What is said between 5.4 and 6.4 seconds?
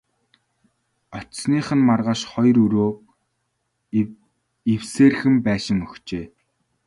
байшин өгчээ.